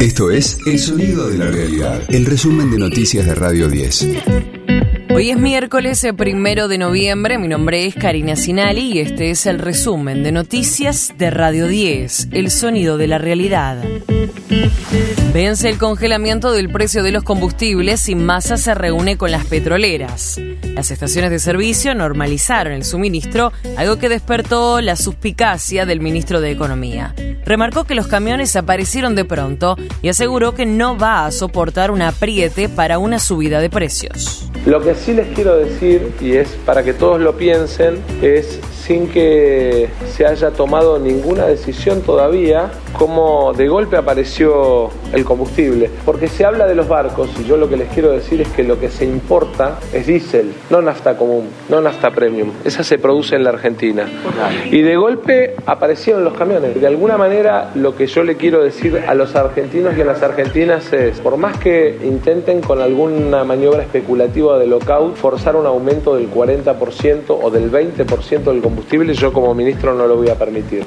Esto 0.00 0.30
es 0.30 0.58
El 0.66 0.78
Sonido 0.78 1.28
de 1.28 1.38
la 1.38 1.46
Realidad, 1.46 2.00
el 2.08 2.26
resumen 2.26 2.70
de 2.70 2.78
noticias 2.78 3.24
de 3.24 3.34
Radio 3.34 3.68
10. 3.68 4.06
Hoy 5.14 5.30
es 5.30 5.38
miércoles 5.38 6.04
eh, 6.04 6.12
primero 6.12 6.68
de 6.68 6.76
noviembre, 6.76 7.38
mi 7.38 7.48
nombre 7.48 7.86
es 7.86 7.94
Karina 7.94 8.36
Sinali 8.36 8.92
y 8.92 8.98
este 9.00 9.30
es 9.30 9.46
el 9.46 9.58
resumen 9.58 10.22
de 10.22 10.32
noticias 10.32 11.14
de 11.16 11.30
Radio 11.30 11.66
10, 11.66 12.28
El 12.32 12.50
Sonido 12.50 12.98
de 12.98 13.06
la 13.06 13.18
Realidad. 13.18 13.82
Vence 15.32 15.68
el 15.68 15.78
congelamiento 15.78 16.52
del 16.52 16.70
precio 16.70 17.02
de 17.02 17.12
los 17.12 17.24
combustibles 17.24 18.08
y 18.08 18.14
Massa 18.14 18.58
se 18.58 18.74
reúne 18.74 19.16
con 19.16 19.30
las 19.30 19.46
petroleras. 19.46 20.38
Las 20.74 20.90
estaciones 20.90 21.30
de 21.30 21.38
servicio 21.38 21.94
normalizaron 21.94 22.74
el 22.74 22.84
suministro, 22.84 23.52
algo 23.76 23.96
que 23.96 24.08
despertó 24.08 24.80
la 24.80 24.96
suspicacia 24.96 25.86
del 25.86 26.00
ministro 26.00 26.40
de 26.40 26.50
Economía. 26.50 27.14
Remarcó 27.46 27.84
que 27.84 27.94
los 27.94 28.08
camiones 28.08 28.56
aparecieron 28.56 29.14
de 29.14 29.24
pronto 29.24 29.76
y 30.02 30.08
aseguró 30.08 30.52
que 30.52 30.66
no 30.66 30.98
va 30.98 31.26
a 31.26 31.30
soportar 31.30 31.92
un 31.92 32.02
apriete 32.02 32.68
para 32.68 32.98
una 32.98 33.20
subida 33.20 33.60
de 33.60 33.70
precios. 33.70 34.50
Lo 34.66 34.82
que 34.82 34.96
sí 34.96 35.12
les 35.14 35.28
quiero 35.28 35.56
decir, 35.56 36.12
y 36.20 36.32
es 36.32 36.48
para 36.66 36.82
que 36.82 36.92
todos 36.92 37.20
lo 37.20 37.36
piensen, 37.36 38.02
es 38.20 38.58
sin 38.84 39.06
que 39.06 39.88
se 40.16 40.26
haya 40.26 40.50
tomado 40.50 40.98
ninguna 40.98 41.44
decisión 41.44 42.00
todavía, 42.00 42.70
cómo 42.94 43.52
de 43.52 43.68
golpe 43.68 43.98
apareció 43.98 44.88
el 45.12 45.26
combustible. 45.26 45.90
Porque 46.06 46.26
se 46.28 46.46
habla 46.46 46.66
de 46.66 46.74
los 46.74 46.88
barcos 46.88 47.28
y 47.38 47.44
yo 47.44 47.58
lo 47.58 47.68
que 47.68 47.76
les 47.76 47.88
quiero 47.88 48.12
decir 48.12 48.40
es 48.40 48.48
que 48.48 48.62
lo 48.62 48.80
que 48.80 48.88
se 48.88 49.04
importa 49.04 49.78
es 49.92 50.06
diésel, 50.06 50.54
no 50.70 50.80
nafta 50.80 51.18
común, 51.18 51.48
no 51.68 51.82
nafta 51.82 52.10
premium. 52.12 52.52
Esa 52.64 52.82
se 52.82 52.98
produce 52.98 53.36
en 53.36 53.44
la 53.44 53.50
Argentina. 53.50 54.08
Y 54.70 54.80
de 54.80 54.96
golpe 54.96 55.54
aparecieron 55.66 56.24
los 56.24 56.32
camiones. 56.32 56.80
De 56.80 56.86
alguna 56.86 57.18
manera 57.18 57.72
lo 57.74 57.94
que 57.94 58.06
yo 58.06 58.22
le 58.22 58.36
quiero 58.36 58.62
decir 58.62 59.02
a 59.06 59.14
los 59.14 59.36
argentinos 59.36 59.98
y 59.98 60.00
a 60.00 60.06
las 60.06 60.22
argentinas 60.22 60.94
es, 60.94 61.20
por 61.20 61.36
más 61.36 61.58
que 61.58 61.98
intenten 62.02 62.62
con 62.62 62.80
alguna 62.80 63.44
maniobra 63.44 63.82
especulativa 63.82 64.58
de 64.58 64.66
lockout 64.66 65.16
forzar 65.16 65.56
un 65.56 65.66
aumento 65.66 66.16
del 66.16 66.30
40% 66.30 67.38
o 67.42 67.50
del 67.50 67.70
20% 67.70 68.44
del 68.44 68.62
combustible, 68.62 69.12
yo 69.12 69.30
como 69.30 69.54
ministro 69.54 69.92
no 69.92 70.05
lo 70.06 70.16
voy 70.16 70.28
a 70.28 70.36
permitir. 70.36 70.86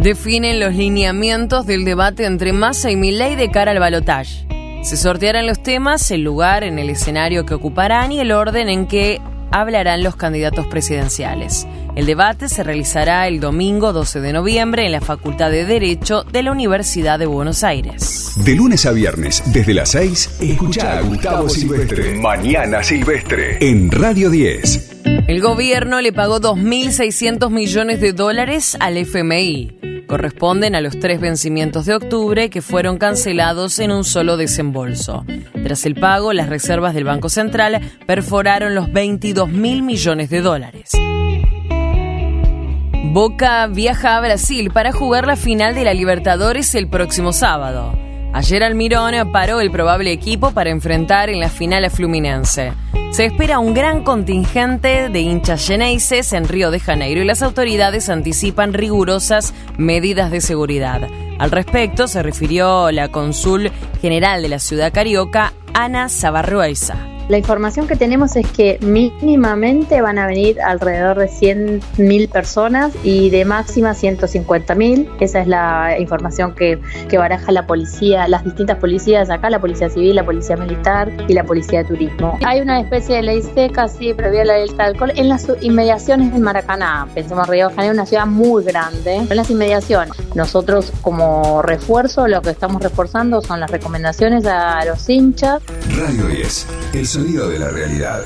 Definen 0.00 0.60
los 0.60 0.74
lineamientos 0.74 1.66
del 1.66 1.84
debate 1.84 2.26
entre 2.26 2.52
Massa 2.52 2.90
y 2.90 2.96
Milei 2.96 3.34
de 3.34 3.50
cara 3.50 3.72
al 3.72 3.80
balotaje. 3.80 4.46
Se 4.82 4.96
sortearán 4.96 5.46
los 5.46 5.62
temas, 5.62 6.10
el 6.12 6.22
lugar 6.22 6.62
en 6.62 6.78
el 6.78 6.90
escenario 6.90 7.44
que 7.44 7.54
ocuparán 7.54 8.12
y 8.12 8.20
el 8.20 8.30
orden 8.30 8.68
en 8.68 8.86
que 8.86 9.20
hablarán 9.50 10.02
los 10.02 10.16
candidatos 10.16 10.66
presidenciales. 10.68 11.66
El 11.96 12.06
debate 12.06 12.48
se 12.48 12.62
realizará 12.62 13.26
el 13.26 13.40
domingo 13.40 13.92
12 13.92 14.20
de 14.20 14.32
noviembre 14.32 14.84
en 14.84 14.92
la 14.92 15.00
Facultad 15.00 15.50
de 15.50 15.64
Derecho 15.64 16.24
de 16.24 16.42
la 16.42 16.52
Universidad 16.52 17.18
de 17.18 17.26
Buenos 17.26 17.64
Aires. 17.64 18.32
De 18.44 18.54
lunes 18.54 18.84
a 18.86 18.92
viernes, 18.92 19.42
desde 19.46 19.74
las 19.74 19.90
6, 19.90 20.38
escucha 20.40 20.98
a 20.98 21.00
Gustavo 21.00 21.48
Silvestre. 21.48 22.20
Mañana 22.20 22.82
Silvestre. 22.82 23.58
En 23.60 23.90
Radio 23.90 24.30
10. 24.30 24.95
El 25.26 25.40
gobierno 25.40 26.00
le 26.00 26.12
pagó 26.12 26.40
2.600 26.40 27.50
millones 27.50 28.00
de 28.00 28.12
dólares 28.12 28.76
al 28.78 28.96
FMI. 28.96 30.04
Corresponden 30.06 30.76
a 30.76 30.80
los 30.80 31.00
tres 31.00 31.20
vencimientos 31.20 31.84
de 31.84 31.96
octubre 31.96 32.48
que 32.48 32.62
fueron 32.62 32.96
cancelados 32.96 33.80
en 33.80 33.90
un 33.90 34.04
solo 34.04 34.36
desembolso. 34.36 35.24
Tras 35.64 35.84
el 35.84 35.96
pago, 35.96 36.32
las 36.32 36.48
reservas 36.48 36.94
del 36.94 37.02
Banco 37.02 37.28
Central 37.28 37.80
perforaron 38.06 38.76
los 38.76 38.92
22 38.92 39.48
mil 39.48 39.82
millones 39.82 40.30
de 40.30 40.42
dólares. 40.42 40.92
Boca 43.12 43.66
viaja 43.66 44.16
a 44.16 44.20
Brasil 44.20 44.70
para 44.70 44.92
jugar 44.92 45.26
la 45.26 45.34
final 45.34 45.74
de 45.74 45.82
la 45.82 45.94
Libertadores 45.94 46.72
el 46.76 46.88
próximo 46.88 47.32
sábado. 47.32 48.05
Ayer 48.36 48.62
Almirón 48.62 49.14
paró 49.32 49.62
el 49.62 49.70
probable 49.70 50.12
equipo 50.12 50.50
para 50.50 50.68
enfrentar 50.68 51.30
en 51.30 51.40
la 51.40 51.48
final 51.48 51.86
a 51.86 51.88
Fluminense. 51.88 52.74
Se 53.10 53.24
espera 53.24 53.58
un 53.58 53.72
gran 53.72 54.04
contingente 54.04 55.08
de 55.08 55.20
hinchas 55.20 55.66
geneises 55.66 56.34
en 56.34 56.46
Río 56.46 56.70
de 56.70 56.78
Janeiro 56.78 57.22
y 57.22 57.24
las 57.24 57.40
autoridades 57.40 58.10
anticipan 58.10 58.74
rigurosas 58.74 59.54
medidas 59.78 60.30
de 60.30 60.42
seguridad. 60.42 61.08
Al 61.38 61.50
respecto 61.50 62.08
se 62.08 62.22
refirió 62.22 62.90
la 62.90 63.08
cónsul 63.08 63.72
general 64.02 64.42
de 64.42 64.50
la 64.50 64.58
ciudad 64.58 64.92
carioca, 64.92 65.54
Ana 65.72 66.10
Zabarrueza. 66.10 67.15
La 67.28 67.38
información 67.38 67.88
que 67.88 67.96
tenemos 67.96 68.36
es 68.36 68.46
que 68.46 68.78
mínimamente 68.82 70.00
van 70.00 70.16
a 70.16 70.28
venir 70.28 70.60
alrededor 70.60 71.18
de 71.18 71.26
100.000 71.26 72.28
personas 72.28 72.92
y 73.02 73.30
de 73.30 73.44
máxima 73.44 73.94
150.000. 73.94 75.08
Esa 75.18 75.40
es 75.40 75.48
la 75.48 75.98
información 75.98 76.54
que, 76.54 76.78
baraja 77.16 77.50
la 77.50 77.66
policía, 77.66 78.28
las 78.28 78.44
distintas 78.44 78.78
policías 78.78 79.28
acá, 79.30 79.50
la 79.50 79.58
policía 79.58 79.88
civil, 79.88 80.14
la 80.14 80.24
policía 80.24 80.56
militar 80.56 81.10
y 81.26 81.32
la 81.32 81.42
policía 81.42 81.80
de 81.80 81.86
turismo. 81.86 82.38
Hay 82.44 82.60
una 82.60 82.78
especie 82.78 83.16
de 83.16 83.22
ley 83.22 83.42
seca, 83.42 83.88
sí, 83.88 84.14
previa 84.14 84.44
la 84.44 84.54
del 84.54 84.70
alcohol, 84.78 85.12
en 85.16 85.28
las 85.28 85.48
inmediaciones 85.62 86.32
del 86.32 86.42
Maracaná. 86.42 87.08
Pensemos 87.12 87.48
Río 87.48 87.70
de 87.70 87.74
Janeiro, 87.74 87.94
una 87.94 88.06
ciudad 88.06 88.26
muy 88.26 88.62
grande. 88.62 89.16
En 89.16 89.36
las 89.36 89.50
inmediaciones, 89.50 90.12
nosotros 90.36 90.92
como 91.02 91.62
refuerzo, 91.62 92.28
lo 92.28 92.40
que 92.42 92.50
estamos 92.50 92.82
reforzando 92.82 93.40
son 93.40 93.58
las 93.58 93.70
recomendaciones 93.70 94.46
a 94.46 94.84
los 94.84 95.08
hinchas. 95.08 95.62
Radio 95.96 96.26
10, 96.26 96.66
el 96.92 97.06
sonido 97.16 97.48
de 97.48 97.58
la 97.58 97.70
realidad. 97.70 98.24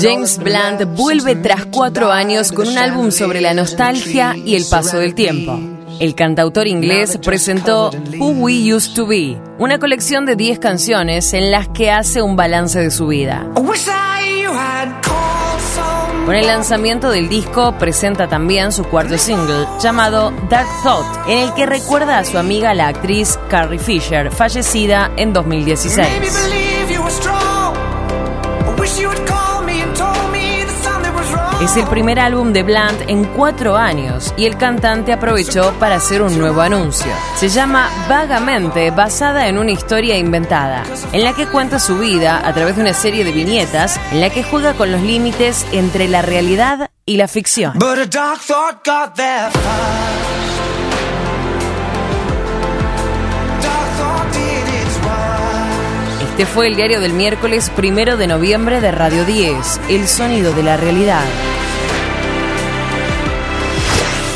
James 0.00 0.38
Blunt 0.38 0.96
vuelve 0.96 1.36
tras 1.36 1.66
cuatro 1.66 2.10
años 2.10 2.50
con 2.50 2.66
un 2.66 2.78
álbum 2.78 3.10
sobre 3.10 3.40
la 3.42 3.52
nostalgia 3.52 4.34
y 4.34 4.54
el 4.54 4.64
paso 4.64 4.98
del 4.98 5.14
tiempo. 5.14 5.58
El 6.00 6.14
cantautor 6.14 6.66
inglés 6.66 7.18
presentó 7.22 7.90
Who 8.18 8.28
We 8.30 8.74
Used 8.74 8.94
to 8.94 9.06
Be, 9.06 9.40
una 9.58 9.78
colección 9.78 10.24
de 10.24 10.34
10 10.34 10.58
canciones 10.58 11.32
en 11.34 11.50
las 11.50 11.68
que 11.68 11.90
hace 11.90 12.22
un 12.22 12.36
balance 12.36 12.80
de 12.80 12.90
su 12.90 13.06
vida. 13.06 13.46
Con 16.24 16.36
el 16.36 16.46
lanzamiento 16.46 17.10
del 17.10 17.28
disco 17.28 17.76
presenta 17.78 18.28
también 18.28 18.70
su 18.70 18.84
cuarto 18.84 19.18
single 19.18 19.66
llamado 19.80 20.32
Dark 20.48 20.68
Thought, 20.84 21.28
en 21.28 21.38
el 21.38 21.54
que 21.54 21.66
recuerda 21.66 22.18
a 22.18 22.24
su 22.24 22.38
amiga 22.38 22.74
la 22.74 22.86
actriz 22.88 23.38
Carrie 23.48 23.80
Fisher, 23.80 24.30
fallecida 24.30 25.10
en 25.16 25.32
2016. 25.32 26.71
Es 31.62 31.76
el 31.76 31.86
primer 31.86 32.18
álbum 32.18 32.52
de 32.52 32.64
Blunt 32.64 33.02
en 33.06 33.22
cuatro 33.22 33.76
años 33.76 34.34
y 34.36 34.46
el 34.46 34.56
cantante 34.56 35.12
aprovechó 35.12 35.72
para 35.78 35.94
hacer 35.94 36.20
un 36.20 36.36
nuevo 36.36 36.60
anuncio. 36.60 37.12
Se 37.36 37.48
llama 37.48 37.88
Vagamente, 38.08 38.90
basada 38.90 39.46
en 39.46 39.58
una 39.58 39.70
historia 39.70 40.18
inventada, 40.18 40.82
en 41.12 41.22
la 41.22 41.34
que 41.34 41.46
cuenta 41.46 41.78
su 41.78 41.98
vida 41.98 42.44
a 42.44 42.52
través 42.52 42.74
de 42.74 42.82
una 42.82 42.94
serie 42.94 43.22
de 43.22 43.30
viñetas 43.30 44.00
en 44.10 44.20
la 44.20 44.30
que 44.30 44.42
juega 44.42 44.74
con 44.74 44.90
los 44.90 45.02
límites 45.02 45.64
entre 45.70 46.08
la 46.08 46.20
realidad 46.20 46.90
y 47.06 47.16
la 47.16 47.28
ficción. 47.28 47.78
Este 56.42 56.54
fue 56.54 56.66
el 56.66 56.74
diario 56.74 57.00
del 57.00 57.12
miércoles 57.12 57.70
primero 57.70 58.16
de 58.16 58.26
noviembre 58.26 58.80
de 58.80 58.90
Radio 58.90 59.24
10, 59.24 59.80
El 59.88 60.08
sonido 60.08 60.52
de 60.52 60.64
la 60.64 60.76
realidad. 60.76 61.22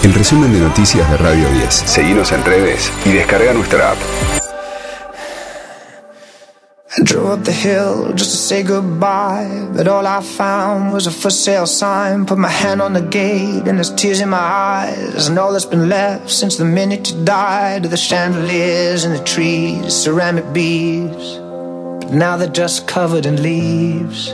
El 0.04 0.14
resumen 0.14 0.52
de 0.52 0.60
noticias 0.60 1.10
de 1.10 1.16
Radio 1.16 1.50
10. 1.50 1.74
Seguimos 1.74 2.30
en 2.30 2.44
redes 2.44 2.92
y 3.04 3.10
descarga 3.10 3.52
nuestra 3.54 3.90
app. 3.90 3.98
I 6.96 7.02
drove 7.02 7.40
up 7.40 7.44
the 7.44 7.52
hill 7.52 8.12
just 8.12 8.30
to 8.30 8.36
say 8.36 8.62
goodbye, 8.62 9.66
but 9.76 9.88
all 9.88 10.06
I 10.06 10.22
found 10.22 10.92
was 10.92 11.08
a 11.08 11.10
for 11.10 11.32
sale 11.32 11.66
sign. 11.66 12.24
Put 12.24 12.38
my 12.38 12.48
hand 12.48 12.80
on 12.80 12.92
the 12.92 13.02
gate 13.02 13.66
and 13.66 13.80
there's 13.80 13.92
tears 13.96 14.20
in 14.20 14.28
my 14.28 14.38
eyes, 14.38 15.26
and 15.26 15.36
all 15.40 15.52
that's 15.52 15.66
been 15.66 15.88
left 15.88 16.30
since 16.30 16.56
the 16.56 16.64
minute 16.64 17.10
you 17.10 17.24
died 17.24 17.84
are 17.84 17.88
the 17.88 17.96
chandeliers 17.96 19.04
and 19.04 19.12
the 19.12 19.24
trees, 19.24 19.92
ceramic 19.92 20.52
beads. 20.52 21.45
Now 22.10 22.36
they're 22.36 22.48
just 22.48 22.86
covered 22.86 23.26
in 23.26 23.42
leaves. 23.42 24.32